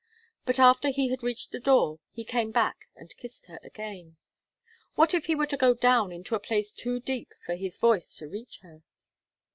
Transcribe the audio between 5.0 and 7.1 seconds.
if he were to go down into a place too